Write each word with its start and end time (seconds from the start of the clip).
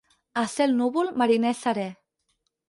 A 0.43 0.45
cel 0.53 0.73
núvol, 0.79 1.11
mariner 1.23 1.53
serè. 1.61 1.85